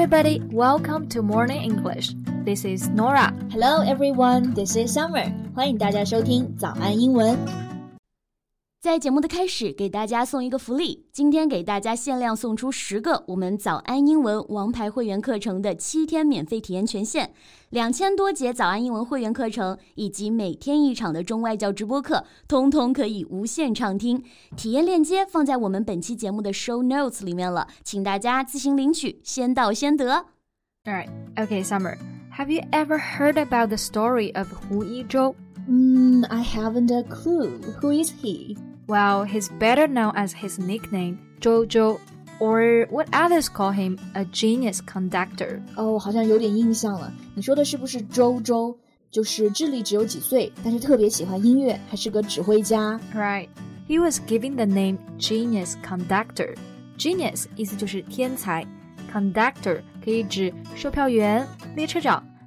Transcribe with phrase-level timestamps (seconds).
[0.00, 2.14] everybody, welcome to Morning English.
[2.42, 3.36] This is Norah.
[3.50, 5.30] Hello everyone, this is Summer.
[5.54, 7.69] 欢迎大家收听早安英文。
[8.80, 11.04] 在节目的开始，给大家送一个福利。
[11.12, 17.28] 今天给大家限量送出十个我们早安英文王牌会员课程的七天免费体验权限，
[17.68, 24.24] 两千多节早安英文会员课程以及每天一场的中外教直播课，通通可以无限畅听。
[24.56, 30.24] 体验链接放在我们本期节目的 show notes 里面了，请大家自行领取，先到先得。
[30.86, 31.98] Alright, okay, Summer.
[32.34, 35.34] Have you ever heard about the story of Hu Yizhou?
[35.68, 37.60] Mm, I haven't a clue.
[37.82, 38.56] Who is he?
[38.90, 42.00] Well, he's better known as his nickname JoJo,
[42.40, 45.62] or what others call him, a genius conductor.
[45.76, 47.12] Oh, 哦，好像有点印象了。
[47.36, 48.76] 你说的是不是舟舟？
[49.12, 52.98] 就是智力只有几岁，但是特别喜欢音乐，还是个指挥家。
[53.14, 53.46] Right.
[53.88, 56.56] He was given the name genius conductor.
[56.98, 57.46] Genius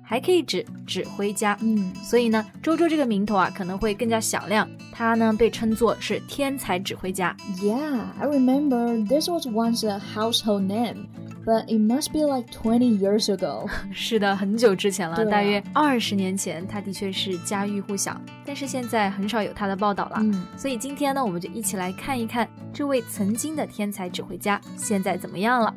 [0.03, 4.69] 还可以指指挥家，嗯，所以呢，周周这个名头啊可能会更加响亮。
[4.91, 7.35] 他呢被称作是天才指挥家。
[7.61, 11.07] Yeah, I remember this was once a household name,
[11.45, 13.67] but it must be like twenty years ago.
[13.93, 18.19] 是的，很久之前了，啊大约二十年前，他的确是家喻户晓。
[18.45, 20.17] 但是现在很少有他的报道了。
[20.19, 25.73] 嗯所以今天呢，我们就一起来看一看这位曾经的天才指挥家现在怎么样了。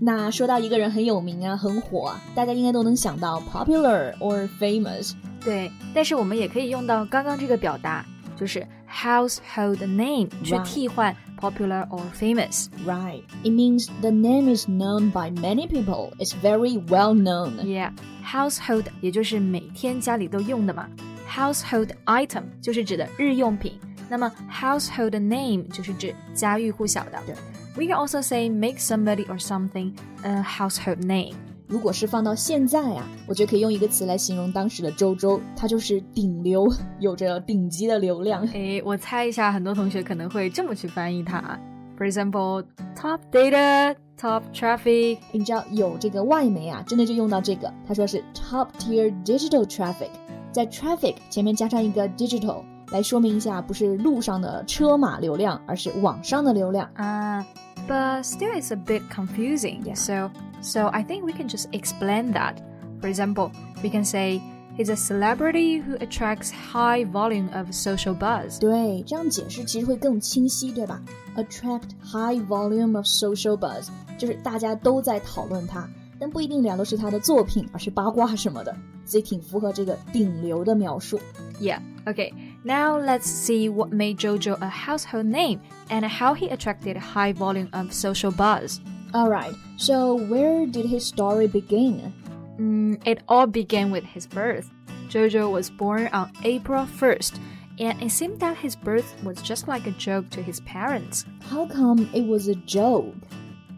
[0.00, 5.12] 那说到一个人很有名啊，很火啊，大家应该都能想到 popular or famous。
[5.44, 8.04] 对，但是我们也可以用到刚刚这个表达，
[8.36, 12.69] 就是 household name 去替换 popular or famous。
[12.85, 13.23] Right.
[13.43, 16.13] It means the name is known by many people.
[16.19, 17.57] It's very well known.
[17.63, 17.91] Yeah,
[18.23, 20.87] household 也就是每天家里都用的嘛。
[21.29, 27.19] Household item 就是指的日用品，那么 household name 就是指家喻户晓的。
[27.25, 27.35] 对
[27.75, 31.33] We can also say make somebody or something a household name.
[31.68, 36.66] 如果是放到现在啊，我觉得可以用一个词来形容当时的周周，他就是顶流，
[36.98, 38.42] 有着顶级的流量。
[38.48, 41.58] 诶，我猜一下，很多同学可能会这么去翻译它。
[41.98, 42.64] For example,
[42.96, 45.18] top data, top traffic.
[45.32, 50.08] 你知道有这个外媒啊，真的就用到这个，他说是 top tier digital traffic，
[50.50, 52.62] 在 traffic 前面加上一个 digital，
[52.92, 56.88] 来说明一下不是路上的车马流量，而是网上的流量。
[56.96, 57.44] Uh,
[57.87, 59.83] but still it's a bit confusing.
[59.85, 59.95] Yeah.
[59.95, 60.31] So
[60.61, 62.61] so I think we can just explain that.
[63.01, 63.51] For example,
[63.83, 64.41] we can say
[64.77, 68.59] he's a celebrity who attracts high volume of social buzz.
[68.59, 71.01] 对，这样解释其实会更清晰，对吧？
[71.35, 73.87] Attract high volume of social buzz，
[74.17, 75.87] 就是大家都在讨论他，
[76.19, 78.73] 但不一定聊的是他的作品，而是八卦什么的，
[79.05, 81.19] 所以挺符合这个顶流的描述。
[81.59, 81.79] Yeah.
[82.05, 82.31] Okay.
[82.64, 85.60] Now let's see what made JoJo a household name
[85.90, 88.80] and how he attracted a high volume of social buzz.
[89.14, 92.12] Alright, so where did his story begin?
[92.58, 94.70] Mm, it all began with his birth.
[95.08, 97.38] Jojo was born on April 1st,
[97.78, 101.24] and it seemed that his birth was just like a joke to his parents.
[101.40, 103.14] How come it was a joke?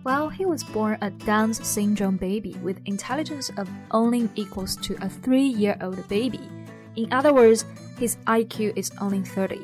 [0.02, 5.08] Well, he was born a Down syndrome baby with intelligence of only equals to a
[5.10, 6.40] three year old baby.
[6.96, 7.66] In other words,
[8.00, 9.60] his IQ is only thirty。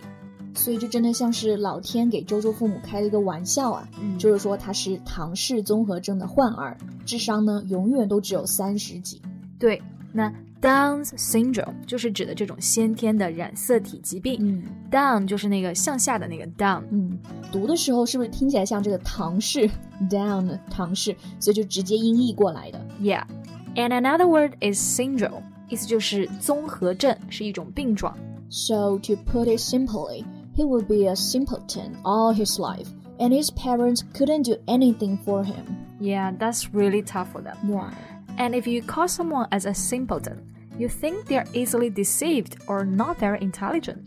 [0.54, 3.86] 所以这真的像是老天给舟舟父母开了一个玩笑啊！
[4.00, 6.74] 嗯、就是说他是唐氏综合症的患儿，
[7.04, 9.20] 智商呢永远都只有三十几。
[9.58, 9.82] 对，
[10.14, 10.32] 那
[10.62, 14.38] Down syndrome 就是指的这种先天的染色体疾病。
[14.40, 16.84] 嗯，Down 就是那个向下的那个 Down。
[16.90, 17.18] 嗯，
[17.52, 19.68] 读的时候是不是听起来像这个唐氏
[20.08, 21.14] Down 唐氏？
[21.38, 22.80] 所以就直接音译过来的。
[23.02, 25.42] Yeah，and another word is syndrome。
[25.69, 28.15] 意思就是综合症，是一种病状。
[28.49, 33.49] So to put it simply, he would be a simpleton all his life, and his
[33.49, 35.65] parents couldn't do anything for him.
[35.99, 37.55] Yeah, that's really tough for them.
[37.63, 37.93] Why?
[38.37, 40.37] And if you call someone as a simpleton,
[40.77, 43.99] you think they're easily deceived or not very intelligent.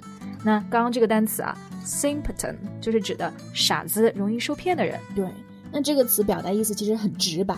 [0.45, 5.01] 那刚刚这个单词啊，simpleton 就是指的傻子、容易受骗的人。
[5.15, 5.27] 对，
[5.73, 7.57] 那这个词表达意思其实很直白。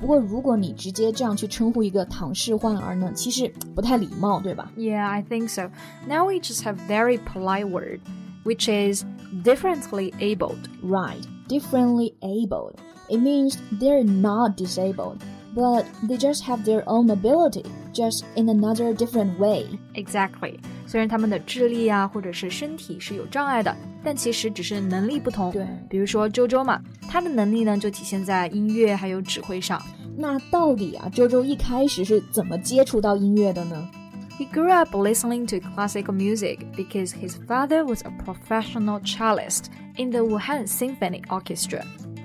[0.00, 4.70] 不过如果你直接这样去称呼一个唐氏患儿呢，其实不太礼貌，对吧？
[4.76, 5.70] Yeah, I think so.
[6.06, 8.00] Now we just have very polite word,
[8.44, 9.04] which is
[9.42, 10.68] differently abled.
[10.82, 12.74] Right, differently abled.
[13.08, 15.18] It means they're not disabled,
[15.54, 17.64] but they just have their own ability,
[17.94, 19.66] just in another different way.
[19.94, 20.58] Exactly.
[20.86, 25.51] 虽然他们的智力啊，或者是身体是有障碍的， 但其实只是能力不同。
[25.51, 29.81] 对比如说周周嘛，他的能力呢就体现在音乐还有指挥上。
[30.17, 33.87] 那到底啊，周周一开始是怎么接触到音乐的呢
[34.37, 39.65] ？He grew up listening to classical music because his father was a professional cellist
[39.97, 41.83] in the Wuhan Symphony Orchestra.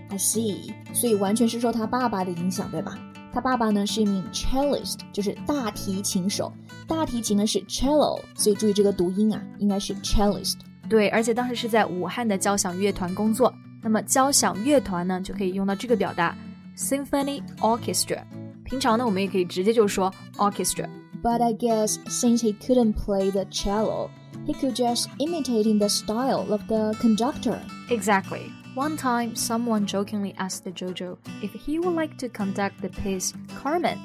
[0.09, 2.99] I see，所以完全是受他爸爸的影响，对吧？
[3.33, 6.51] 他爸爸呢是一名 cellist，就是大提琴手。
[6.87, 10.55] 大提琴呢是 cello，所以注意这个读音啊，应该是 cellist。
[10.90, 13.54] 对，而且当时是在武汉的交响乐团工作。
[13.82, 16.36] 那么交响乐团呢，就可以用到这个表达
[16.78, 18.22] symphony orchestra。
[18.64, 24.10] 平常呢，我们也可以直接就说 orchestra。But I guess since he couldn't play the cello,
[24.46, 27.60] he could just imitating the style of the conductor.
[27.90, 28.52] Exactly.
[28.76, 33.98] One time, someone jokingly asked Jojo if he would like to conduct the piece Carmen,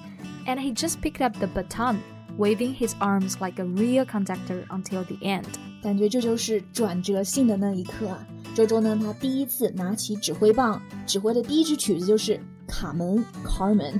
[0.46, 2.02] and he just picked up the baton,
[2.37, 5.45] waving his arms like a real conductor until the end。
[5.81, 8.15] 感觉这就是转折性的那一刻。
[8.53, 12.35] 舟舟呢，他第一次拿起指挥棒，指挥的第一支曲子就是
[12.67, 13.99] 《卡门》（Carmen）。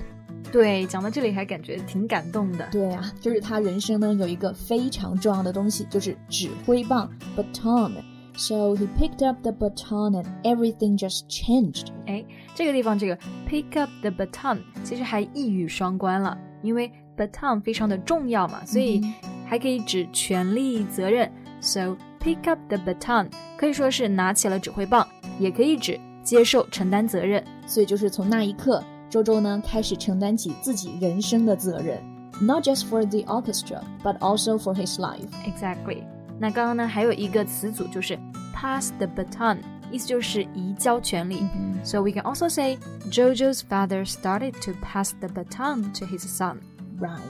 [0.52, 2.68] 对，讲到这里还感觉挺感动的。
[2.72, 7.94] 对啊，就是他人生呢有一个非常重要的东西，就是指挥棒 （baton）。
[8.36, 11.88] So he picked up the baton and everything just changed。
[12.06, 13.18] 哎，这个地方这个
[13.48, 17.28] pick up the baton 其实还一语双关了，因为 the
[17.64, 19.02] 非常的重要嘛，所以
[19.46, 21.32] 还可以指权利、责任。
[21.62, 23.28] So pick up the baton
[23.58, 25.08] 可以说是拿起了指挥棒，
[25.40, 27.44] 也可以指接受、承担责任。
[27.68, 32.02] 所以就是从那一刻，舟舟呢开始承担起自己人生的责任
[32.42, 35.28] ，not just for the orchestra but also for his life.
[35.46, 36.04] Exactly.
[36.40, 38.18] 那刚刚呢还有一个词组就是
[38.54, 39.58] pass the baton，
[39.92, 41.42] 意思就是移交权力。
[41.42, 41.50] Mm
[41.84, 42.02] -hmm.
[42.02, 42.78] We can also say
[43.10, 46.58] Jojo's father started to pass the baton to his son
[47.01, 47.21] Right.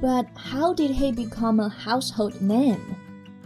[0.00, 2.96] But how did he become a household name?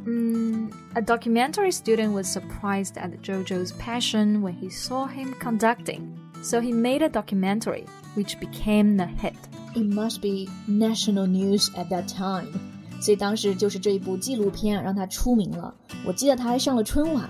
[0.05, 6.17] Mm, a documentary student was surprised at Jojo's passion when he saw him conducting.
[6.43, 9.37] So he made a documentary, which became a hit.
[9.75, 12.53] It must be national news at that time.
[13.01, 15.75] 所以当时就是这一部纪录片让他出名了。
[16.05, 17.29] 我记得他还上了春晚。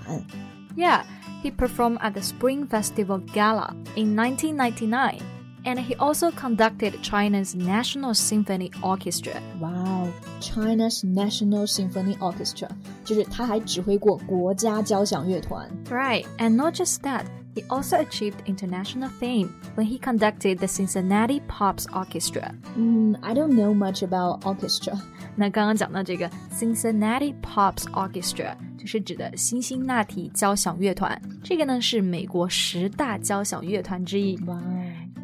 [0.75, 1.03] Yeah,
[1.43, 5.19] he performed at the Spring Festival Gala in 1999.
[5.65, 9.41] And he also conducted China's National Symphony Orchestra.
[9.59, 10.07] Wow,
[10.39, 12.69] China's National Symphony Orchestra，
[13.03, 15.69] 就是他还指挥过国家交响乐团。
[15.89, 17.25] Right, and not just that.
[17.53, 22.53] He also achieved international fame when he conducted the Cincinnati Pops Orchestra.
[22.77, 24.95] Mm, I don't know much about orchestra.
[25.35, 31.19] 那刚刚讲到这个 Cincinnati Pops Orchestra，就是指的辛辛那提交响乐团。
[31.43, 34.37] 这个呢是美国十大交响乐团之一。
[34.45, 34.59] Wow.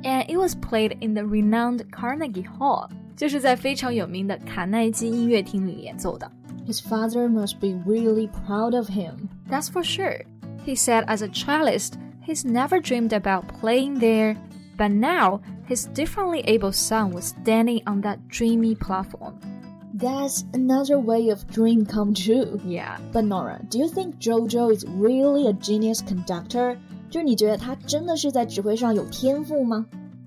[0.04, 2.58] and it was played in the renowned Carnegie Hall.
[2.58, 6.30] Hall，就是在非常有名的卡耐基音乐厅里演奏的。
[6.66, 9.28] His father must be really proud of him.
[9.48, 10.24] That's for sure.
[10.66, 11.94] He said as a cellist,
[12.26, 14.36] he's never dreamed about playing there,
[14.76, 19.38] but now his differently able son was standing on that dreamy platform.
[19.94, 22.60] That's another way of dream come true.
[22.64, 22.98] Yeah.
[23.12, 26.76] But Norah, do you think Jojo is really a genius conductor?
[27.09, 29.85] 就是你觉得他真的是在指挥上有天赋吗？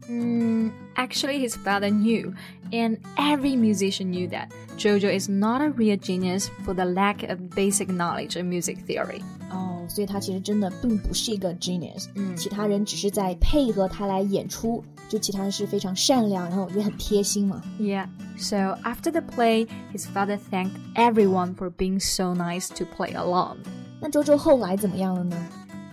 [0.08, 2.32] Mm, actually, his father knew,
[2.70, 7.40] and every musician knew that Jojo is not a real genius for the lack of
[7.56, 9.20] basic knowledge of music theory.
[9.88, 17.62] 所以他其实真的并不是一个 genius，嗯，其他人只是在配合他来演出，就其他人是非常善良，然后也很贴心嘛。
[17.78, 18.08] Yeah.
[18.36, 23.58] So after the play, his father thanked everyone for being so nice to play along.
[24.00, 25.36] 那周周后来怎么样了呢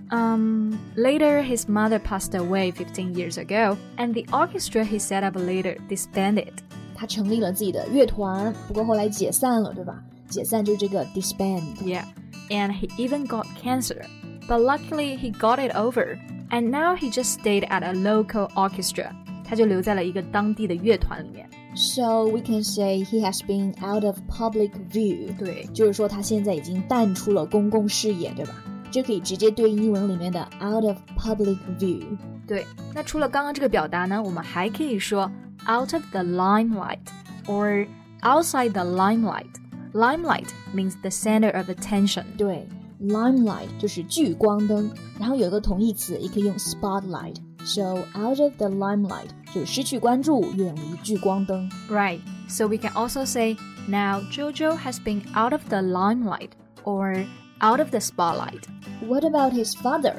[0.09, 5.35] ？Um, later, his mother passed away 15 years ago, and the orchestra he set up
[5.35, 6.53] later disbanded.
[6.95, 10.03] 他成立了自己的乐团，不过后来解散了，对吧？
[10.29, 12.03] 解散就是这个 disband。Yeah
[12.49, 14.05] and he even got cancer.
[14.47, 19.11] But luckily, he got it over, and now he just stayed at a local orchestra.
[19.45, 21.49] 他就留在了一个当地的乐团里面。
[21.75, 25.35] So we can say he has been out of public view.
[25.37, 28.53] 对，就是说他现在已经淡出了公共视野，对吧？
[28.91, 32.03] 这可以直接对应英文里面的 out of public view。
[32.47, 35.31] 对，那除了刚刚这个表达呢，我们还可以说
[35.67, 36.99] out of the limelight
[37.47, 37.87] or
[38.21, 42.23] outside the limelight。Limelight means the center of attention。
[42.37, 42.67] 对，
[42.99, 44.89] limelight 就是聚光灯，
[45.19, 51.69] 然后有一个同义词也可以用 spotlight。So out of the limelight 就是失去关注，远离聚光灯。
[51.89, 52.19] Right.
[52.49, 53.55] So we can also say
[53.87, 56.49] now Jojo has been out of the limelight
[56.83, 57.25] or
[57.60, 58.66] out of the spotlight.
[59.00, 60.16] What about his father?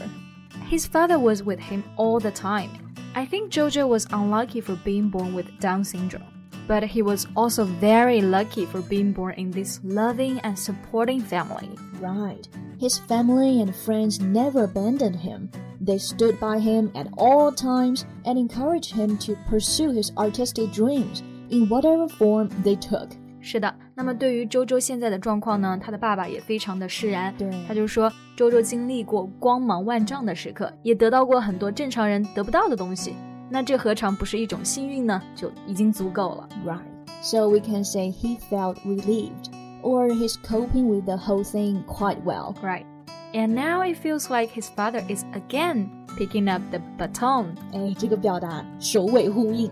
[0.68, 2.94] His father was with him all the time.
[3.16, 7.66] I think Jojo was unlucky for being born with Down syndrome but he was also
[7.66, 11.68] very lucky for being born in this loving and supporting family.
[12.00, 12.48] Right.
[12.80, 15.50] His family and friends never abandoned him.
[15.82, 21.24] They stood by him at all times and encouraged him to pursue his artistic dreams
[21.50, 23.14] in whatever form they took.
[23.42, 27.34] 是的，那么对于舟舟现在的状况呢，他的爸爸也非常的释然。
[27.38, 33.16] 对，他就说舟舟经历过光芒万丈的时刻，也得到过很多正常人得不到的东西，
[33.50, 35.22] 那这何尝不是一种幸运呢？
[35.36, 36.50] 就已经足够了。
[36.66, 36.82] Right,
[37.22, 39.50] so we can say he felt relieved,
[39.82, 42.54] or he's coping with the whole thing quite well.
[42.62, 42.84] Right.
[43.32, 47.56] And now it feels like his father is again picking up the baton.
[47.72, 49.70] 哎，这个表达首尾呼应。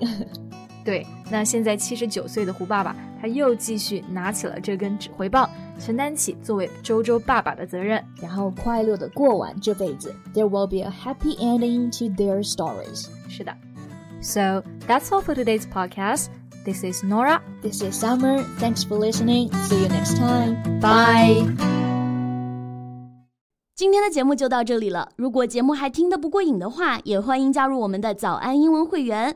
[0.88, 8.02] 对，那现在七十九岁的胡爸爸，他又继续拿起了这根指挥棒，承担起作为周周爸爸的责任。
[8.22, 10.16] 然后快乐的过完这辈子。
[10.34, 13.08] There will be a happy ending to their stories.
[13.28, 13.54] 是的。
[14.22, 16.28] So that's all for today's podcast.
[16.64, 17.42] This is Nora.
[17.62, 18.46] This is Summer.
[18.58, 19.52] Thanks for listening.
[19.68, 20.80] See you next time.
[20.80, 21.54] Bye.
[23.76, 25.10] 今天的节目就到这里了。
[25.18, 29.36] 如果节目还听得不过瘾的话，也欢迎加入我们的早安英文会员。